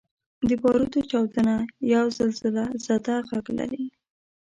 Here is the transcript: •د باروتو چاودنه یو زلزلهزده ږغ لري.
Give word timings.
•د 0.47 0.49
باروتو 0.61 0.99
چاودنه 1.09 1.55
یو 1.93 2.03
زلزلهزده 2.17 3.15
ږغ 3.29 3.45
لري. 3.59 3.83